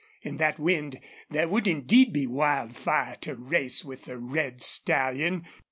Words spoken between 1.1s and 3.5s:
there would indeed be wildfire to